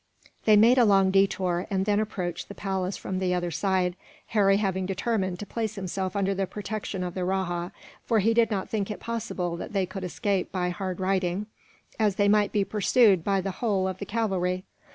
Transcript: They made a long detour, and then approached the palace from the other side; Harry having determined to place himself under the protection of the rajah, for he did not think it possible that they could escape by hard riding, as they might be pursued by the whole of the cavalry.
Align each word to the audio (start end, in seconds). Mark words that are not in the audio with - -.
They 0.45 0.57
made 0.57 0.79
a 0.79 0.83
long 0.83 1.11
detour, 1.11 1.67
and 1.69 1.85
then 1.85 1.99
approached 1.99 2.47
the 2.47 2.55
palace 2.55 2.97
from 2.97 3.19
the 3.19 3.35
other 3.35 3.51
side; 3.51 3.95
Harry 4.29 4.57
having 4.57 4.87
determined 4.87 5.37
to 5.37 5.45
place 5.45 5.75
himself 5.75 6.15
under 6.15 6.33
the 6.33 6.47
protection 6.47 7.03
of 7.03 7.13
the 7.13 7.23
rajah, 7.23 7.71
for 8.03 8.17
he 8.17 8.33
did 8.33 8.49
not 8.49 8.67
think 8.67 8.89
it 8.89 8.99
possible 8.99 9.55
that 9.57 9.73
they 9.73 9.85
could 9.85 10.03
escape 10.03 10.51
by 10.51 10.69
hard 10.69 10.99
riding, 10.99 11.45
as 11.99 12.15
they 12.15 12.27
might 12.27 12.51
be 12.51 12.65
pursued 12.65 13.23
by 13.23 13.41
the 13.41 13.51
whole 13.51 13.87
of 13.87 13.99
the 13.99 14.07
cavalry. 14.07 14.63